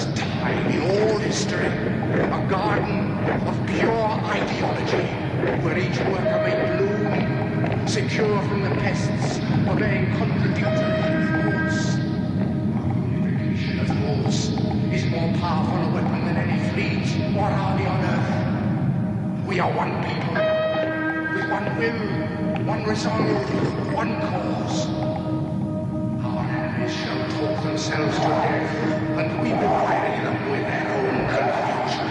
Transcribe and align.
first 0.00 0.16
time 0.16 0.66
in 0.70 0.80
all 0.80 1.18
history, 1.18 1.66
a 1.66 2.46
garden 2.48 3.10
of 3.46 3.66
pure 3.66 4.08
ideology, 4.24 5.06
where 5.62 5.78
each 5.78 5.98
worker 5.98 6.40
may 6.44 6.56
bloom, 6.78 7.86
secure 7.86 8.40
from 8.44 8.62
the 8.62 8.70
pests 8.76 9.38
obeying 9.68 10.06
contradictory 10.16 10.70
thoughts. 11.42 11.96
Unification 13.12 13.80
of 13.80 13.88
thoughts 13.88 14.48
is 14.94 15.04
more 15.10 15.32
powerful 15.38 15.76
a 15.76 15.94
weapon 15.94 16.24
than 16.24 16.36
any 16.36 16.58
fleet 16.72 17.36
or 17.36 17.44
army 17.44 17.86
on 17.86 18.00
earth. 18.04 19.46
We 19.46 19.60
are 19.60 19.70
one 19.70 19.92
people, 20.08 20.34
with 21.34 21.50
one 21.50 21.78
will, 21.78 22.64
one 22.66 22.84
resolve, 22.84 23.94
one 23.94 24.18
cause. 24.22 24.99
Our 26.90 26.96
shall 26.96 27.22
talk 27.38 27.62
themselves 27.62 28.16
to 28.16 28.22
death, 28.22 28.74
and 29.16 29.42
we 29.42 29.50
will 29.50 29.78
bury 29.86 30.18
them 30.24 30.50
with 30.50 30.66
their 30.66 30.86
own 30.98 31.16
confusion. 31.30 32.10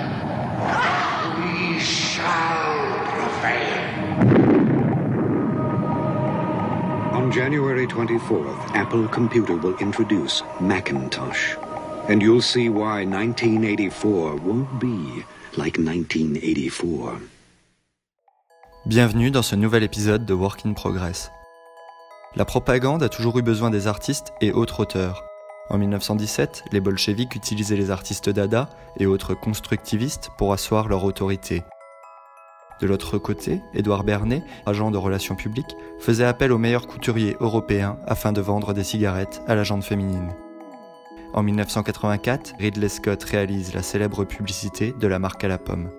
We 1.36 1.80
shall 1.80 2.80
prevail. 3.12 3.84
On 7.14 7.30
January 7.30 7.88
24th, 7.88 8.74
Apple 8.74 9.08
Computer 9.10 9.58
will 9.58 9.78
introduce 9.80 10.44
Macintosh. 10.62 11.56
And 12.08 12.22
you'll 12.22 12.42
see 12.42 12.70
why 12.70 13.04
1984 13.04 14.38
won't 14.38 14.80
be 14.80 15.26
like 15.58 15.78
1984. 15.78 17.20
Bienvenue 18.86 19.30
dans 19.30 19.44
ce 19.44 19.56
nouvel 19.56 19.84
épisode 19.84 20.26
de 20.26 20.34
Work 20.34 20.66
in 20.66 20.74
Progress. 20.74 21.30
La 22.36 22.46
propagande 22.46 23.02
a 23.02 23.10
toujours 23.10 23.40
eu 23.40 23.42
besoin 23.42 23.72
des 23.72 23.88
artistes 23.88 24.34
et 24.40 24.52
autres 24.52 24.82
auteurs. 24.82 25.26
En 25.72 25.80
1917, 25.80 26.66
les 26.72 26.80
bolcheviks 26.80 27.36
utilisaient 27.36 27.76
les 27.76 27.90
artistes 27.90 28.30
dada 28.30 28.70
et 28.98 29.08
autres 29.08 29.34
constructivistes 29.34 30.30
pour 30.38 30.54
asseoir 30.54 30.88
leur 30.88 31.04
autorité. 31.04 31.64
De 32.82 32.86
l'autre 32.86 33.18
côté, 33.18 33.62
Édouard 33.74 34.04
Bernet, 34.04 34.44
agent 34.68 34.92
de 34.92 34.98
relations 34.98 35.36
publiques, 35.36 35.76
faisait 36.00 36.24
appel 36.24 36.52
aux 36.52 36.60
meilleurs 36.60 36.86
couturiers 36.86 37.36
européens 37.40 37.98
afin 38.06 38.32
de 38.32 38.42
vendre 38.42 38.74
des 38.74 38.84
cigarettes 38.84 39.42
à 39.48 39.56
la 39.56 39.64
jante 39.64 39.84
féminine. 39.84 40.32
En 41.34 41.42
1984, 41.42 42.54
Ridley 42.60 42.90
Scott 42.90 43.24
réalise 43.24 43.74
la 43.74 43.82
célèbre 43.82 44.24
publicité 44.24 44.94
de 45.00 45.08
la 45.08 45.18
marque 45.18 45.44
à 45.44 45.48
la 45.48 45.58
pomme. 45.58 45.90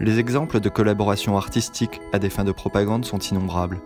Les 0.00 0.18
exemples 0.18 0.58
de 0.58 0.68
collaborations 0.68 1.36
artistiques 1.36 2.00
à 2.12 2.18
des 2.18 2.30
fins 2.30 2.44
de 2.44 2.52
propagande 2.52 3.04
sont 3.04 3.18
innombrables. 3.18 3.80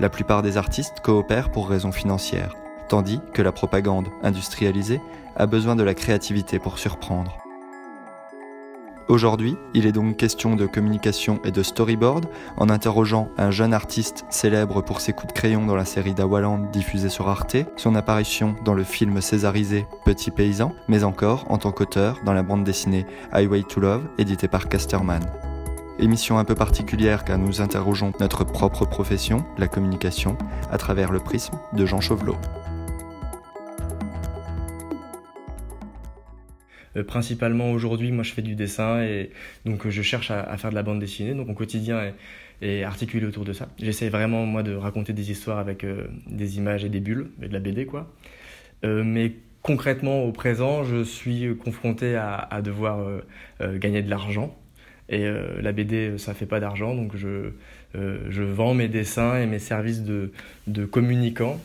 La 0.00 0.08
plupart 0.08 0.42
des 0.42 0.56
artistes 0.56 1.00
coopèrent 1.00 1.50
pour 1.50 1.68
raisons 1.68 1.92
financières, 1.92 2.54
tandis 2.88 3.20
que 3.32 3.42
la 3.42 3.52
propagande 3.52 4.08
industrialisée 4.22 5.00
a 5.36 5.46
besoin 5.46 5.76
de 5.76 5.82
la 5.82 5.94
créativité 5.94 6.58
pour 6.58 6.78
surprendre. 6.78 7.38
Aujourd'hui, 9.08 9.56
il 9.72 9.86
est 9.86 9.92
donc 9.92 10.18
question 10.18 10.54
de 10.54 10.66
communication 10.66 11.40
et 11.42 11.50
de 11.50 11.62
storyboard 11.62 12.26
en 12.58 12.68
interrogeant 12.68 13.30
un 13.38 13.50
jeune 13.50 13.72
artiste 13.72 14.26
célèbre 14.28 14.82
pour 14.82 15.00
ses 15.00 15.14
coups 15.14 15.32
de 15.32 15.38
crayon 15.38 15.64
dans 15.64 15.74
la 15.74 15.86
série 15.86 16.12
d'Awaland 16.12 16.58
diffusée 16.70 17.08
sur 17.08 17.28
Arte, 17.28 17.56
son 17.76 17.94
apparition 17.94 18.54
dans 18.66 18.74
le 18.74 18.84
film 18.84 19.22
césarisé 19.22 19.86
Petit 20.04 20.30
Paysan, 20.30 20.74
mais 20.88 21.04
encore 21.04 21.46
en 21.48 21.56
tant 21.56 21.72
qu'auteur 21.72 22.20
dans 22.26 22.34
la 22.34 22.42
bande 22.42 22.64
dessinée 22.64 23.06
Highway 23.32 23.62
to 23.62 23.80
Love 23.80 24.06
éditée 24.18 24.48
par 24.48 24.68
Casterman. 24.68 25.22
Émission 26.00 26.38
un 26.38 26.44
peu 26.44 26.54
particulière 26.54 27.24
car 27.24 27.38
nous 27.38 27.60
interrogeons 27.60 28.12
notre 28.20 28.44
propre 28.44 28.84
profession, 28.84 29.44
la 29.58 29.66
communication, 29.66 30.38
à 30.70 30.78
travers 30.78 31.10
le 31.10 31.18
prisme 31.18 31.58
de 31.72 31.86
Jean 31.86 32.00
Chauvelot. 32.00 32.36
Euh, 36.96 37.02
principalement 37.02 37.72
aujourd'hui, 37.72 38.12
moi 38.12 38.22
je 38.22 38.32
fais 38.32 38.42
du 38.42 38.54
dessin 38.54 39.02
et 39.02 39.32
donc 39.64 39.86
euh, 39.86 39.90
je 39.90 40.02
cherche 40.02 40.30
à, 40.30 40.56
faire 40.56 40.70
de 40.70 40.76
la 40.76 40.84
bande 40.84 41.00
dessinée. 41.00 41.34
Donc 41.34 41.48
mon 41.48 41.54
quotidien 41.54 42.00
est, 42.00 42.14
est 42.62 42.84
articulé 42.84 43.26
autour 43.26 43.44
de 43.44 43.52
ça. 43.52 43.66
J'essaie 43.76 44.08
vraiment 44.08 44.46
moi 44.46 44.62
de 44.62 44.76
raconter 44.76 45.12
des 45.12 45.32
histoires 45.32 45.58
avec 45.58 45.82
euh, 45.82 46.06
des 46.28 46.58
images 46.58 46.84
et 46.84 46.90
des 46.90 47.00
bulles 47.00 47.32
et 47.42 47.48
de 47.48 47.52
la 47.52 47.60
BD 47.60 47.86
quoi. 47.86 48.08
Mais 48.84 49.32
concrètement 49.62 50.22
au 50.22 50.30
présent, 50.30 50.84
je 50.84 51.02
suis 51.02 51.56
confronté 51.56 52.14
à, 52.14 52.62
devoir 52.62 53.04
gagner 53.60 54.02
de 54.02 54.08
l'argent. 54.08 54.56
Et 55.08 55.26
la 55.60 55.72
BD, 55.72 56.18
ça 56.18 56.34
fait 56.34 56.46
pas 56.46 56.60
d'argent, 56.60 56.94
donc 56.94 57.16
je, 57.16 57.50
je 57.94 58.42
vends 58.42 58.74
mes 58.74 58.88
dessins 58.88 59.40
et 59.40 59.46
mes 59.46 59.58
services 59.58 60.02
de, 60.02 60.32
de 60.66 60.84
communicant 60.84 61.58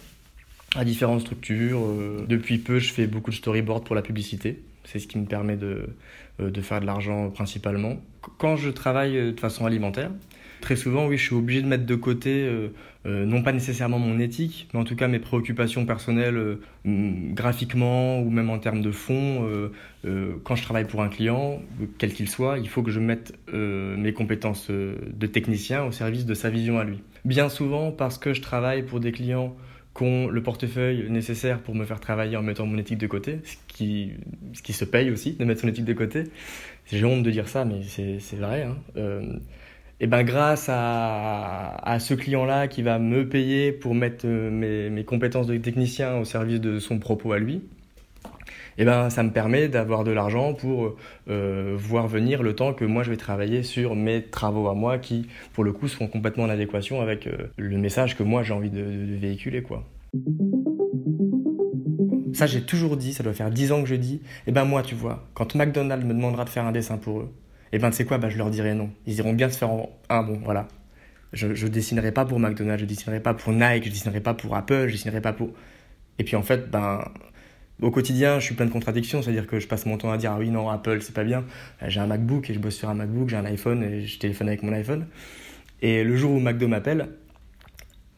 à 0.75 0.85
différentes 0.85 1.21
structures. 1.21 1.81
depuis 2.27 2.57
peu, 2.57 2.79
je 2.79 2.93
fais 2.93 3.05
beaucoup 3.05 3.31
de 3.31 3.35
storyboard 3.35 3.83
pour 3.83 3.95
la 3.95 4.01
publicité. 4.01 4.61
C'est 4.85 4.99
ce 4.99 5.07
qui 5.07 5.17
me 5.17 5.25
permet 5.25 5.57
de, 5.57 5.89
de 6.39 6.61
faire 6.61 6.79
de 6.79 6.85
l'argent 6.85 7.31
principalement. 7.31 7.97
Quand 8.37 8.55
je 8.55 8.69
travaille 8.69 9.33
de 9.33 9.39
façon 9.39 9.65
alimentaire, 9.65 10.11
très 10.63 10.77
souvent, 10.77 11.07
oui, 11.07 11.17
je 11.17 11.23
suis 11.23 11.35
obligé 11.35 11.61
de 11.61 11.67
mettre 11.67 11.85
de 11.85 11.95
côté, 11.95 12.45
euh, 12.45 12.69
euh, 13.05 13.25
non 13.25 13.43
pas 13.43 13.51
nécessairement 13.51 13.99
mon 13.99 14.17
éthique, 14.17 14.69
mais 14.73 14.79
en 14.79 14.85
tout 14.85 14.95
cas 14.95 15.09
mes 15.09 15.19
préoccupations 15.19 15.85
personnelles, 15.85 16.37
euh, 16.37 16.61
graphiquement 16.85 18.21
ou 18.21 18.29
même 18.29 18.49
en 18.49 18.59
termes 18.59 18.81
de 18.81 18.91
fond. 18.91 19.69
quand 20.43 20.55
je 20.55 20.63
travaille 20.63 20.85
pour 20.87 21.01
un 21.01 21.09
client, 21.09 21.61
quel 21.97 22.13
qu'il 22.13 22.29
soit, 22.29 22.57
il 22.59 22.69
faut 22.69 22.81
que 22.81 22.91
je 22.91 22.99
mette 22.99 23.33
mes 23.53 24.13
compétences 24.13 24.69
de 24.69 25.27
technicien 25.27 25.83
au 25.85 25.91
service 25.91 26.25
de 26.25 26.33
sa 26.33 26.49
vision 26.49 26.79
à 26.79 26.83
lui. 26.83 26.99
Bien 27.25 27.49
souvent, 27.49 27.91
parce 27.91 28.17
que 28.17 28.33
je 28.33 28.41
travaille 28.41 28.83
pour 28.83 28.99
des 28.99 29.11
clients 29.11 29.55
qui 29.95 30.03
ont 30.03 30.27
le 30.27 30.41
portefeuille 30.41 31.09
nécessaire 31.09 31.59
pour 31.59 31.75
me 31.75 31.85
faire 31.85 31.99
travailler 31.99 32.35
en 32.35 32.41
mettant 32.41 32.65
mon 32.65 32.77
éthique 32.77 32.97
de 32.97 33.07
côté, 33.07 33.39
ce 33.43 33.55
qui, 33.67 34.13
se 34.73 34.85
paye 34.85 35.11
aussi 35.11 35.33
de 35.33 35.45
mettre 35.45 35.61
son 35.61 35.67
éthique 35.67 35.85
de 35.85 35.93
côté. 35.93 36.23
J'ai 36.91 37.05
honte 37.05 37.23
de 37.23 37.31
dire 37.31 37.47
ça, 37.47 37.63
mais 37.63 37.81
c'est 37.83 38.37
vrai. 38.37 38.63
Hein. 38.63 38.77
Et 40.03 40.07
ben 40.07 40.23
grâce 40.23 40.67
à, 40.67 41.77
à 41.81 41.97
ce 41.97 42.13
client-là 42.13 42.67
qui 42.67 42.81
va 42.81 42.99
me 42.99 43.25
payer 43.25 43.71
pour 43.71 43.95
mettre 43.95 44.27
mes, 44.27 44.89
mes, 44.89 45.05
compétences 45.05 45.47
de 45.47 45.55
technicien 45.55 46.17
au 46.17 46.25
service 46.25 46.59
de 46.59 46.77
son 46.79 46.99
propos 46.99 47.31
à 47.31 47.39
lui, 47.39 47.61
et 48.77 48.83
ben 48.83 49.09
ça 49.09 49.23
me 49.23 49.31
permet 49.31 49.69
d'avoir 49.69 50.03
de 50.03 50.11
l'argent 50.11 50.55
pour 50.55 50.97
euh, 51.29 51.75
voir 51.77 52.09
venir 52.09 52.43
le 52.43 52.53
temps 52.53 52.73
que 52.73 52.83
moi 52.83 53.03
je 53.03 53.11
vais 53.11 53.17
travailler 53.17 53.63
sur 53.63 53.95
mes 53.95 54.21
travaux 54.21 54.67
à 54.67 54.73
moi 54.73 54.97
qui 54.97 55.25
pour 55.53 55.63
le 55.63 55.71
coup 55.71 55.87
seront 55.87 56.07
complètement 56.07 56.43
en 56.43 56.49
adéquation 56.49 56.99
avec 56.99 57.25
euh, 57.25 57.47
le 57.55 57.77
message 57.77 58.17
que 58.17 58.23
moi 58.23 58.43
j'ai 58.43 58.51
envie 58.51 58.71
de, 58.71 58.81
de, 58.81 59.15
véhiculer 59.15 59.61
quoi. 59.61 59.85
Ça 62.33 62.45
j'ai 62.45 62.63
toujours 62.63 62.97
dit, 62.97 63.13
ça 63.13 63.23
doit 63.23 63.31
faire 63.31 63.51
10 63.51 63.71
ans 63.71 63.81
que 63.81 63.87
je 63.87 63.95
dis, 63.95 64.21
et 64.47 64.51
ben 64.51 64.65
moi 64.65 64.83
tu 64.83 64.95
vois, 64.95 65.23
quand 65.33 65.55
McDonald's 65.55 66.05
me 66.05 66.13
demandera 66.13 66.43
de 66.43 66.49
faire 66.49 66.65
un 66.65 66.73
dessin 66.73 66.97
pour 66.97 67.21
eux, 67.21 67.29
et 67.73 67.79
ben 67.79 67.89
tu 67.89 67.97
sais 67.97 68.05
quoi, 68.05 68.19
bah, 68.19 68.29
je 68.29 68.37
leur 68.37 68.51
dirai 68.51 68.75
non. 68.75 68.91
Ils 69.07 69.17
iront 69.17 69.33
bien 69.33 69.49
se 69.49 69.57
faire 69.57 69.71
en... 69.71 69.89
Ah 70.07 70.21
bon, 70.21 70.39
voilà. 70.43 70.67
Je, 71.33 71.55
je 71.55 71.67
dessinerai 71.67 72.11
pas 72.11 72.23
pour 72.23 72.39
McDonald's, 72.39 72.81
je 72.81 72.85
dessinerai 72.85 73.19
pas 73.19 73.33
pour 73.33 73.51
Nike, 73.51 73.85
je 73.85 73.89
dessinerai 73.89 74.21
pas 74.21 74.35
pour 74.35 74.55
Apple, 74.55 74.85
je 74.87 74.93
dessinerai 74.93 75.21
pas 75.21 75.33
pour... 75.33 75.49
Et 76.19 76.23
puis 76.23 76.35
en 76.35 76.43
fait, 76.43 76.69
ben, 76.69 77.03
au 77.81 77.89
quotidien, 77.89 78.39
je 78.39 78.45
suis 78.45 78.53
plein 78.53 78.67
de 78.67 78.71
contradictions, 78.71 79.23
c'est-à-dire 79.23 79.47
que 79.47 79.59
je 79.59 79.67
passe 79.67 79.87
mon 79.87 79.97
temps 79.97 80.11
à 80.11 80.17
dire 80.17 80.31
ah 80.33 80.37
oui 80.39 80.49
non 80.49 80.69
Apple 80.69 81.01
c'est 81.01 81.15
pas 81.15 81.23
bien. 81.23 81.43
J'ai 81.87 81.99
un 81.99 82.05
MacBook 82.05 82.47
et 82.49 82.53
je 82.53 82.59
bosse 82.59 82.75
sur 82.75 82.89
un 82.89 82.93
MacBook, 82.93 83.29
j'ai 83.29 83.37
un 83.37 83.45
iPhone 83.45 83.83
et 83.83 84.05
je 84.05 84.19
téléphone 84.19 84.47
avec 84.47 84.61
mon 84.61 84.71
iPhone. 84.73 85.07
Et 85.81 86.03
le 86.03 86.15
jour 86.15 86.31
où 86.31 86.39
McDo 86.39 86.67
m'appelle, 86.67 87.09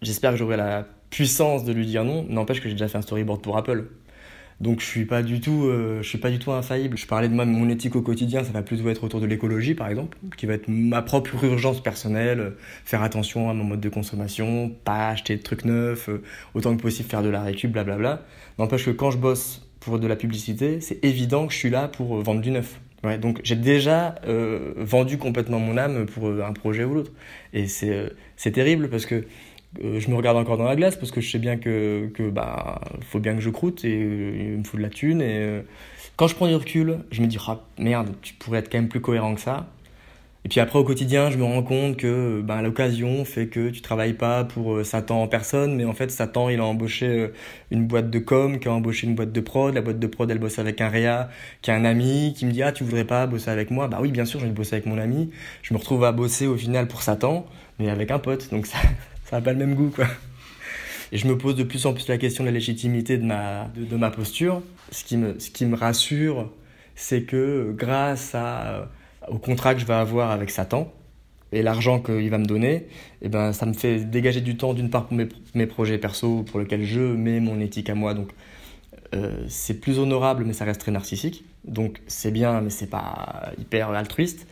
j'espère 0.01 0.31
que 0.31 0.37
j'aurai 0.37 0.57
la 0.57 0.85
puissance 1.09 1.63
de 1.63 1.71
lui 1.71 1.85
dire 1.85 2.03
non. 2.03 2.25
N'empêche 2.29 2.59
que 2.59 2.67
j'ai 2.67 2.75
déjà 2.75 2.89
fait 2.89 2.97
un 2.97 3.01
storyboard 3.01 3.41
pour 3.41 3.57
Apple. 3.57 3.85
Donc 4.61 4.79
je 4.79 4.85
suis 4.85 5.05
pas 5.05 5.21
du 5.21 5.41
tout, 5.41 5.65
euh, 5.65 6.01
je 6.01 6.07
suis 6.07 6.17
pas 6.17 6.31
du 6.31 6.39
tout 6.39 6.51
infaillible. 6.51 6.97
Je 6.97 7.05
parlais 7.05 7.27
de 7.27 7.33
mon 7.33 7.69
éthique 7.69 7.95
au 7.95 8.01
quotidien, 8.01 8.43
ça 8.43 8.51
va 8.51 8.61
plutôt 8.61 8.87
être 8.89 9.03
autour 9.03 9.19
de 9.19 9.25
l'écologie, 9.25 9.75
par 9.75 9.89
exemple, 9.89 10.17
qui 10.37 10.45
va 10.45 10.53
être 10.53 10.67
ma 10.69 11.01
propre 11.01 11.43
urgence 11.43 11.83
personnelle, 11.83 12.39
euh, 12.39 12.49
faire 12.85 13.03
attention 13.03 13.49
à 13.49 13.53
mon 13.53 13.65
mode 13.65 13.81
de 13.81 13.89
consommation, 13.89 14.73
pas 14.85 15.09
acheter 15.09 15.35
de 15.35 15.41
trucs 15.41 15.65
neufs, 15.65 16.07
euh, 16.07 16.23
autant 16.53 16.75
que 16.75 16.81
possible 16.81 17.09
faire 17.09 17.23
de 17.23 17.29
la 17.29 17.41
récup, 17.43 17.71
blablabla. 17.71 18.23
N'empêche 18.57 18.85
que 18.85 18.91
quand 18.91 19.11
je 19.11 19.17
bosse 19.17 19.67
pour 19.81 19.99
de 19.99 20.07
la 20.07 20.15
publicité, 20.15 20.79
c'est 20.79 21.03
évident 21.03 21.47
que 21.47 21.53
je 21.53 21.57
suis 21.57 21.69
là 21.69 21.89
pour 21.89 22.21
vendre 22.21 22.41
du 22.41 22.51
neuf. 22.51 22.79
Ouais, 23.03 23.19
donc 23.19 23.39
j'ai 23.43 23.55
déjà 23.55 24.15
euh, 24.25 24.73
vendu 24.77 25.17
complètement 25.19 25.59
mon 25.59 25.77
âme 25.77 26.05
pour 26.07 26.27
un 26.27 26.53
projet 26.53 26.85
ou 26.85 26.95
l'autre. 26.95 27.11
Et 27.53 27.67
c'est 27.67 28.51
terrible 28.51 28.89
parce 28.89 29.05
que 29.05 29.25
euh, 29.83 29.99
je 29.99 30.09
me 30.09 30.15
regarde 30.15 30.37
encore 30.37 30.57
dans 30.57 30.65
la 30.65 30.75
glace 30.75 30.95
parce 30.95 31.11
que 31.11 31.21
je 31.21 31.29
sais 31.29 31.39
bien 31.39 31.57
que, 31.57 32.09
bah 32.31 32.81
faut 33.01 33.19
bien 33.19 33.35
que 33.35 33.41
je 33.41 33.49
croûte 33.49 33.83
et 33.85 34.01
euh, 34.01 34.53
il 34.53 34.59
me 34.59 34.63
faut 34.63 34.77
de 34.77 34.81
la 34.81 34.89
thune 34.89 35.21
et 35.21 35.39
euh, 35.39 35.61
quand 36.15 36.27
je 36.27 36.35
prends 36.35 36.47
du 36.47 36.55
recul 36.55 36.99
je 37.11 37.21
me 37.21 37.27
dis 37.27 37.37
ah 37.47 37.59
merde 37.77 38.09
tu 38.21 38.33
pourrais 38.35 38.59
être 38.59 38.71
quand 38.71 38.77
même 38.77 38.89
plus 38.89 39.01
cohérent 39.01 39.35
que 39.35 39.41
ça. 39.41 39.67
Et 40.43 40.47
puis 40.47 40.59
après 40.59 40.77
au 40.77 40.83
quotidien 40.83 41.31
je 41.31 41.37
me 41.37 41.43
rends 41.43 41.63
compte 41.63 41.97
que 41.97 42.41
bah, 42.41 42.61
l'occasion 42.61 43.25
fait 43.25 43.47
que 43.47 43.69
tu 43.69 43.81
travailles 43.81 44.13
pas 44.13 44.43
pour 44.43 44.85
Satan 44.85 45.23
en 45.23 45.27
personne 45.27 45.75
mais 45.75 45.85
en 45.85 45.93
fait 45.93 46.11
Satan 46.11 46.49
il 46.49 46.59
a 46.59 46.65
embauché 46.65 47.31
une 47.71 47.87
boîte 47.87 48.11
de 48.11 48.19
com 48.19 48.59
qui 48.59 48.67
a 48.67 48.71
embauché 48.71 49.07
une 49.07 49.15
boîte 49.15 49.31
de 49.31 49.41
prod. 49.41 49.73
La 49.73 49.81
boîte 49.81 49.99
de 49.99 50.07
prod 50.07 50.29
elle 50.29 50.37
bosse 50.37 50.59
avec 50.59 50.81
un 50.81 50.89
réa 50.89 51.29
qui 51.63 51.71
a 51.71 51.75
un 51.75 51.83
ami 51.83 52.33
qui 52.37 52.45
me 52.45 52.51
dit 52.51 52.61
ah 52.61 52.71
tu 52.71 52.83
voudrais 52.83 53.05
pas 53.05 53.25
bosser 53.25 53.49
avec 53.49 53.71
moi? 53.71 53.87
Bah 53.87 53.97
oui 54.01 54.11
bien 54.11 54.25
sûr 54.25 54.39
envie 54.39 54.49
de 54.49 54.55
bosser 54.55 54.75
avec 54.75 54.85
mon 54.85 54.99
ami. 54.99 55.31
Je 55.63 55.73
me 55.73 55.79
retrouve 55.79 56.03
à 56.03 56.11
bosser 56.11 56.45
au 56.45 56.57
final 56.57 56.87
pour 56.87 57.01
Satan 57.01 57.47
mais 57.79 57.89
avec 57.89 58.11
un 58.11 58.19
pote. 58.19 58.51
Donc 58.51 58.67
ça 58.67 58.77
ça 59.25 59.37
n'a 59.37 59.41
pas 59.41 59.53
le 59.53 59.59
même 59.59 59.75
goût, 59.75 59.91
quoi. 59.93 60.05
Et 61.11 61.17
je 61.17 61.27
me 61.27 61.37
pose 61.37 61.55
de 61.55 61.63
plus 61.63 61.85
en 61.85 61.93
plus 61.93 62.07
la 62.07 62.17
question 62.17 62.43
de 62.43 62.49
la 62.49 62.53
légitimité 62.53 63.17
de 63.17 63.23
ma, 63.23 63.69
de, 63.75 63.95
ma 63.95 64.09
posture. 64.09 64.61
Ce 64.91 65.03
qui 65.03 65.17
me, 65.17 65.39
ce 65.39 65.49
qui 65.49 65.65
me 65.65 65.75
rassure, 65.75 66.51
c'est 66.95 67.23
que 67.23 67.73
grâce 67.75 68.33
à, 68.35 68.89
au 69.27 69.37
contrat 69.37 69.75
que 69.75 69.81
je 69.81 69.85
vais 69.85 69.93
avoir 69.93 70.31
avec 70.31 70.49
Satan, 70.49 70.91
et 71.51 71.61
l'argent 71.61 72.01
qu'il 72.01 72.29
va 72.29 72.37
me 72.37 72.45
donner, 72.45 72.87
eh 73.21 73.29
ben, 73.29 73.53
ça 73.53 73.65
me 73.65 73.73
fait 73.73 73.99
dégager 73.99 74.41
du 74.41 74.57
temps 74.57 74.73
d'une 74.73 74.89
part 74.89 75.05
pour 75.05 75.15
mes, 75.15 75.27
mes, 75.53 75.67
projets 75.67 75.97
perso 75.97 76.43
pour 76.43 76.59
lesquels 76.59 76.83
je 76.83 76.99
mets 76.99 77.39
mon 77.39 77.59
éthique 77.59 77.89
à 77.89 77.95
moi. 77.95 78.13
Donc 78.13 78.31
euh, 79.13 79.45
c'est 79.47 79.79
plus 79.79 79.99
honorable, 79.99 80.43
mais 80.45 80.53
ça 80.53 80.65
reste 80.65 80.81
très 80.81 80.91
narcissique. 80.91 81.45
Donc 81.63 82.01
c'est 82.07 82.31
bien, 82.31 82.61
mais 82.61 82.69
c'est 82.69 82.89
pas 82.89 83.51
hyper 83.57 83.91
altruiste. 83.91 84.47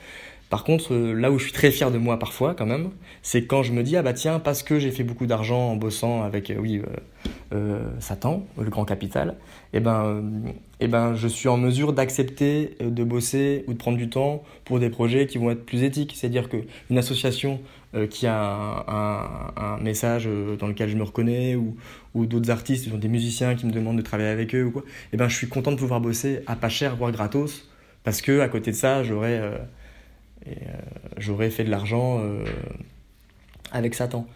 Par 0.53 0.63
contre, 0.63 0.93
euh, 0.93 1.13
là 1.13 1.31
où 1.31 1.39
je 1.39 1.45
suis 1.45 1.51
très 1.51 1.71
fier 1.71 1.89
de 1.89 1.97
moi 1.97 2.19
parfois, 2.19 2.53
quand 2.53 2.67
même, 2.67 2.91
c'est 3.23 3.45
quand 3.47 3.63
je 3.63 3.71
me 3.71 3.81
dis 3.81 3.97
ah 3.97 4.03
bah 4.03 4.13
tiens 4.13 4.37
parce 4.37 4.61
que 4.61 4.77
j'ai 4.77 4.91
fait 4.91 5.03
beaucoup 5.03 5.25
d'argent 5.25 5.71
en 5.71 5.75
bossant 5.75 6.21
avec 6.21 6.51
euh, 6.51 6.57
oui 6.59 6.79
Satan, 7.97 8.45
le 8.59 8.69
grand 8.69 8.85
capital, 8.85 9.35
eh 9.73 9.79
ben 9.79 10.23
eh 10.79 10.87
ben 10.87 11.15
je 11.15 11.27
suis 11.27 11.49
en 11.49 11.57
mesure 11.57 11.91
d'accepter 11.93 12.77
de 12.79 13.03
bosser 13.03 13.63
ou 13.67 13.73
de 13.73 13.79
prendre 13.79 13.97
du 13.97 14.09
temps 14.09 14.43
pour 14.63 14.79
des 14.79 14.91
projets 14.91 15.25
qui 15.25 15.39
vont 15.39 15.49
être 15.49 15.65
plus 15.65 15.81
éthiques. 15.81 16.13
C'est-à-dire 16.15 16.49
que 16.49 16.57
une 16.91 16.99
association 16.99 17.59
qui 18.11 18.27
a 18.27 18.85
un, 19.57 19.77
message 19.81 20.29
dans 20.59 20.67
lequel 20.67 20.89
je 20.89 20.97
me 20.97 21.03
reconnais 21.03 21.55
ou, 21.55 21.75
ou 22.13 22.27
d'autres 22.27 22.51
artistes, 22.51 22.89
des 22.89 23.07
musiciens 23.07 23.55
qui 23.55 23.65
me 23.65 23.71
demandent 23.71 23.97
de 23.97 24.03
travailler 24.03 24.29
avec 24.29 24.53
eux 24.53 24.65
ou 24.65 24.71
quoi, 24.71 24.83
eh 25.13 25.17
ben 25.17 25.27
je 25.29 25.35
suis 25.35 25.47
content 25.47 25.71
de 25.71 25.77
pouvoir 25.77 25.99
bosser 25.99 26.41
à 26.45 26.55
pas 26.55 26.69
cher 26.69 26.95
voire 26.95 27.11
gratos 27.11 27.67
parce 28.03 28.21
que 28.21 28.39
à 28.41 28.49
côté 28.49 28.69
de 28.69 28.75
ça 28.75 29.03
j'aurais 29.03 29.41
et 30.45 30.51
euh, 30.51 30.71
j'aurais 31.17 31.49
fait 31.49 31.63
de 31.63 31.69
l'argent 31.69 32.19
euh, 32.19 32.43
avec 33.71 33.95
Satan. 33.95 34.27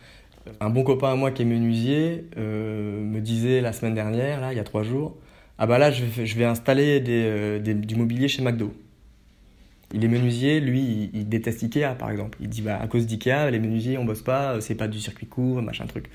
Un 0.61 0.69
bon 0.69 0.83
copain 0.83 1.11
à 1.11 1.15
moi 1.15 1.31
qui 1.31 1.41
est 1.41 1.45
menuisier 1.45 2.25
euh, 2.37 3.01
me 3.01 3.19
disait 3.19 3.59
la 3.59 3.73
semaine 3.73 3.95
dernière, 3.95 4.39
là, 4.39 4.53
il 4.53 4.55
y 4.55 4.59
a 4.59 4.63
trois 4.63 4.83
jours, 4.83 5.17
ah 5.57 5.67
bah 5.67 5.77
là, 5.77 5.91
je 5.91 6.03
vais, 6.03 6.45
installer 6.45 6.99
des, 6.99 7.73
du 7.73 7.95
mobilier 7.95 8.27
chez 8.27 8.43
McDo. 8.43 8.73
Il 9.93 10.03
est 10.03 10.07
menuisier, 10.07 10.59
lui, 10.59 11.09
il, 11.13 11.27
déteste 11.27 11.63
Ikea 11.63 11.95
par 11.97 12.11
exemple. 12.11 12.37
Il 12.41 12.49
dit 12.49 12.61
bah 12.61 12.77
à 12.79 12.87
cause 12.87 13.07
d'Ikea, 13.07 13.49
les 13.51 13.59
menuisiers 13.59 13.97
on 13.97 14.05
bosse 14.05 14.21
pas, 14.21 14.59
c'est 14.61 14.75
pas 14.75 14.87
du 14.87 14.99
circuit 14.99 15.27
court, 15.27 15.61
machin 15.61 15.85
truc. 15.85 16.09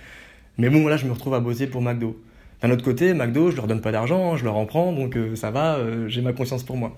Mais 0.58 0.68
bon, 0.68 0.86
là 0.86 0.96
je 0.96 1.06
me 1.06 1.12
retrouve 1.12 1.34
à 1.34 1.40
bosser 1.40 1.66
pour 1.66 1.82
McDo. 1.82 2.22
D'un 2.62 2.70
autre 2.70 2.84
côté, 2.84 3.12
McDo, 3.14 3.50
je 3.50 3.56
leur 3.56 3.66
donne 3.66 3.80
pas 3.80 3.90
d'argent, 3.90 4.36
je 4.36 4.44
leur 4.44 4.56
en 4.56 4.66
prends, 4.66 4.92
donc 4.92 5.18
ça 5.34 5.50
va, 5.50 5.78
j'ai 6.06 6.20
ma 6.20 6.32
conscience 6.32 6.62
pour 6.62 6.76
moi. 6.76 6.96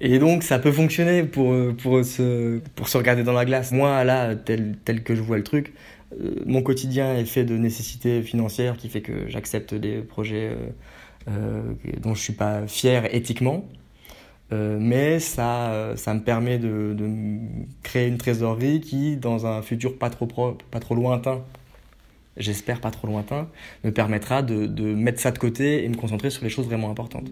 Et 0.00 0.18
donc, 0.18 0.42
ça 0.42 0.58
peut 0.58 0.72
fonctionner 0.72 1.22
pour, 1.22 1.54
pour, 1.82 2.04
se, 2.04 2.58
pour 2.74 2.88
se 2.88 2.98
regarder 2.98 3.22
dans 3.22 3.32
la 3.32 3.44
glace. 3.44 3.72
Moi, 3.72 4.04
là, 4.04 4.36
tel, 4.36 4.76
tel 4.84 5.02
que 5.02 5.14
je 5.14 5.22
vois 5.22 5.38
le 5.38 5.42
truc, 5.42 5.72
euh, 6.12 6.34
mon 6.46 6.62
quotidien 6.62 7.16
est 7.16 7.24
fait 7.24 7.44
de 7.44 7.56
nécessités 7.56 8.22
financières 8.22 8.76
qui 8.76 8.88
fait 8.88 9.00
que 9.00 9.28
j'accepte 9.28 9.74
des 9.74 9.98
projets 9.98 10.50
euh, 10.50 10.70
euh, 11.28 11.62
dont 12.00 12.14
je 12.14 12.20
suis 12.22 12.32
pas 12.32 12.66
fier 12.66 13.14
éthiquement. 13.14 13.64
mais 14.52 15.18
ça, 15.18 15.94
ça 15.96 16.14
me 16.14 16.20
permet 16.20 16.58
de, 16.58 16.94
de, 16.96 17.10
créer 17.82 18.06
une 18.06 18.18
trésorerie 18.18 18.80
qui, 18.80 19.16
dans 19.16 19.46
un 19.46 19.62
futur 19.62 19.98
pas 19.98 20.10
trop, 20.10 20.26
pas 20.70 20.80
trop 20.80 20.94
lointain, 20.94 21.42
j'espère 22.36 22.80
pas 22.80 22.92
trop 22.92 23.08
lointain, 23.08 23.48
me 23.84 23.90
permettra 23.90 24.42
de, 24.42 24.66
de 24.66 24.94
mettre 24.94 25.20
ça 25.20 25.32
de 25.32 25.38
côté 25.38 25.84
et 25.84 25.88
me 25.88 25.96
concentrer 25.96 26.30
sur 26.30 26.44
les 26.44 26.50
choses 26.50 26.66
vraiment 26.66 26.90
importantes. 26.90 27.28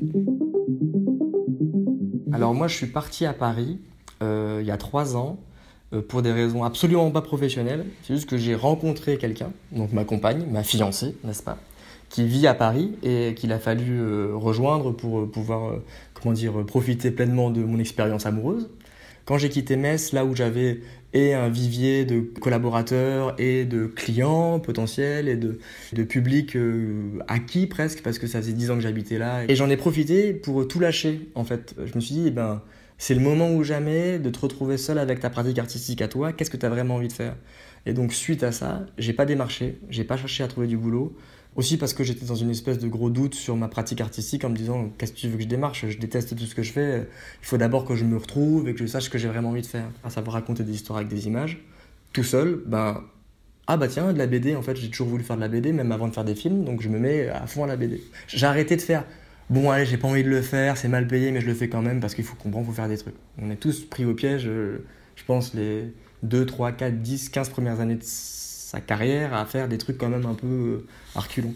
Alors 2.35 2.53
moi, 2.53 2.69
je 2.69 2.75
suis 2.75 2.87
parti 2.87 3.27
à 3.27 3.33
Paris 3.33 3.79
euh, 4.23 4.59
il 4.61 4.67
y 4.67 4.71
a 4.71 4.77
trois 4.77 5.17
ans 5.17 5.39
euh, 5.93 6.01
pour 6.01 6.23
des 6.23 6.33
raisons 6.33 6.65
absolument 6.65 7.11
pas 7.11 7.23
professionnelles. 7.23 7.87
C'est 8.03 8.15
juste 8.15 8.29
que 8.29 8.37
j'ai 8.37 8.55
rencontré 8.55 9.19
quelqu'un, 9.19 9.51
donc 9.73 9.93
ma 9.93 10.05
compagne, 10.05 10.45
ma 10.51 10.63
fiancée, 10.63 11.17
n'est-ce 11.25 11.43
pas, 11.43 11.59
qui 12.09 12.25
vit 12.25 12.47
à 12.47 12.55
Paris 12.55 12.93
et 13.03 13.35
qu'il 13.35 13.53
a 13.53 13.59
fallu 13.59 14.01
euh, 14.01 14.33
rejoindre 14.35 14.93
pour 14.93 15.31
pouvoir, 15.31 15.75
profiter 16.67 17.11
pleinement 17.11 17.51
de 17.51 17.63
mon 17.63 17.79
expérience 17.79 18.27
amoureuse. 18.27 18.71
Quand 19.25 19.39
j'ai 19.39 19.49
quitté 19.49 19.77
Metz, 19.77 20.13
là 20.13 20.25
où 20.25 20.35
j'avais 20.35 20.81
et 21.15 21.33
un 21.33 21.49
vivier 21.49 22.05
de 22.05 22.21
collaborateurs 22.21 23.35
et 23.39 23.65
de 23.65 23.87
clients 23.87 24.59
potentiels 24.59 25.29
et 25.29 25.37
de, 25.37 25.61
de 25.93 26.03
public 26.03 26.59
acquis 27.29 27.67
presque 27.67 28.03
parce 28.03 28.19
que 28.19 28.27
ça 28.27 28.41
faisait 28.41 28.53
dix 28.53 28.71
ans 28.71 28.75
que 28.75 28.81
j'habitais 28.81 29.19
là. 29.19 29.45
Et 29.49 29.55
j'en 29.55 29.71
ai 29.71 29.77
profité 29.77 30.35
pour 30.35 30.67
tout 30.67 30.81
lâcher 30.81 31.31
en 31.37 31.45
fait. 31.45 31.75
Je 31.87 31.95
me 31.95 32.01
suis 32.01 32.17
dit, 32.17 32.25
eh 32.27 32.31
ben, 32.33 32.63
c'est 32.99 33.15
le 33.15 33.21
moment 33.21 33.53
ou 33.55 33.63
jamais 33.63 34.19
de 34.19 34.29
te 34.29 34.41
retrouver 34.41 34.77
seul 34.77 34.99
avec 34.99 35.21
ta 35.21 35.31
pratique 35.31 35.59
artistique 35.59 36.03
à 36.03 36.09
toi. 36.09 36.33
Qu'est-ce 36.33 36.51
que 36.51 36.57
tu 36.57 36.67
as 36.67 36.71
vraiment 36.71 36.97
envie 36.97 37.09
de 37.09 37.13
faire? 37.13 37.37
Et 37.87 37.93
donc 37.93 38.13
suite 38.13 38.43
à 38.43 38.51
ça, 38.51 38.85
j'ai 38.99 39.13
pas 39.13 39.25
démarché, 39.25 39.79
j'ai 39.91 40.05
pas 40.05 40.17
cherché 40.17 40.43
à 40.43 40.49
trouver 40.49 40.67
du 40.67 40.77
boulot. 40.77 41.17
Aussi 41.57 41.77
parce 41.77 41.95
que 41.95 42.03
j'étais 42.03 42.27
dans 42.27 42.35
une 42.35 42.51
espèce 42.51 42.79
de 42.79 42.89
gros 42.89 43.11
doute 43.11 43.35
sur 43.35 43.57
ma 43.57 43.69
pratique 43.69 44.01
artistique 44.01 44.45
en 44.45 44.51
me 44.51 44.57
disant 44.57 44.91
qu'est-ce 44.99 45.13
que 45.13 45.19
tu 45.19 45.29
veux 45.29 45.37
que 45.37 45.43
je 45.45 45.49
démarche? 45.49 45.87
Je 45.89 45.99
déteste 45.99 46.37
tout 46.37 46.45
ce 46.45 46.55
que 46.55 46.63
je 46.63 46.73
fais. 46.73 47.07
Il 47.43 47.47
faut 47.47 47.57
d'abord 47.57 47.85
que 47.85 47.95
je 47.95 48.05
me 48.05 48.17
retrouve 48.17 48.69
et 48.69 48.73
que 48.75 48.81
je 48.81 48.87
sache 48.87 49.05
ce 49.05 49.11
que 49.11 49.19
j'ai 49.19 49.29
vraiment 49.29 49.51
envie 49.51 49.63
de 49.63 49.67
faire. 49.67 49.89
À 50.03 50.11
savoir 50.11 50.35
raconter 50.35 50.65
des 50.65 50.75
histoires 50.75 50.99
avec 50.99 51.09
des 51.09 51.27
images. 51.27 51.65
Tout 52.13 52.25
seul, 52.25 52.63
ben 52.67 53.03
ah 53.67 53.77
bah 53.77 53.89
tiens, 53.89 54.13
de 54.13 54.19
la 54.19 54.27
BD, 54.27 54.55
en 54.57 54.63
fait 54.63 54.77
j'ai 54.77 54.91
toujours 54.91 55.09
voulu 55.09 55.25
faire 55.25 55.37
de 55.37 55.41
la 55.41 55.49
BD, 55.49 55.73
même 55.73 55.91
avant 55.91 56.07
de 56.07 56.13
faire 56.13 56.25
des 56.25 56.35
films, 56.35 56.65
donc 56.65 56.83
je 56.83 56.89
me 56.91 56.99
mets 56.99 57.29
à 57.29 57.47
fond 57.47 57.65
à 57.65 57.67
la 57.67 57.77
BD. 57.77 58.03
J'ai 58.29 58.45
arrêté 58.47 58.77
de 58.77 58.83
faire, 58.83 59.05
bon 59.49 59.71
allez, 59.71 59.87
j'ai 59.87 59.97
pas 59.97 60.07
envie 60.07 60.23
de 60.23 60.29
le 60.29 60.43
faire, 60.43 60.77
c'est 60.77 60.89
mal 60.89 61.07
payé, 61.07 61.33
mais 61.33 61.41
je 61.41 61.47
le 61.47 61.55
fais 61.55 61.69
quand 61.69 61.81
même 61.81 61.99
parce 61.99 62.15
qu'il 62.15 62.25
faut 62.25 62.37
comprendre, 62.37 62.67
faut 62.67 62.73
faire 62.73 62.89
des 62.89 62.99
trucs. 62.99 63.15
On 63.41 63.51
est 63.51 63.57
tous 63.57 63.85
pris 63.85 64.05
au 64.05 64.13
piège, 64.13 64.45
je 64.45 65.25
pense, 65.27 65.55
les 65.55 65.93
2, 66.25 66.45
3, 66.45 66.73
4, 66.73 67.01
10, 67.01 67.31
15 67.31 67.49
premières 67.49 67.81
années 67.81 67.95
de 67.95 68.03
sa 68.75 68.81
carrière 68.81 69.35
à 69.35 69.45
faire 69.47 69.69
des 69.69 69.79
trucs 69.79 69.99
quand 69.99 70.09
même 70.09 70.27
un 70.27 70.35
peu 70.35 70.85
arculons. 71.15 71.55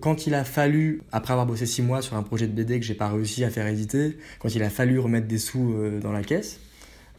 Quand 0.00 0.26
il 0.26 0.34
a 0.34 0.44
fallu, 0.44 1.02
après 1.12 1.32
avoir 1.32 1.46
bossé 1.46 1.66
six 1.66 1.82
mois 1.82 2.02
sur 2.02 2.16
un 2.16 2.22
projet 2.22 2.46
de 2.46 2.52
BD 2.52 2.80
que 2.80 2.84
j'ai 2.84 2.94
pas 2.94 3.08
réussi 3.08 3.44
à 3.44 3.50
faire 3.50 3.66
éditer, 3.66 4.18
quand 4.38 4.54
il 4.54 4.62
a 4.62 4.70
fallu 4.70 4.98
remettre 4.98 5.26
des 5.26 5.38
sous 5.38 5.74
euh, 5.74 6.00
dans 6.00 6.12
la 6.12 6.22
caisse, 6.22 6.60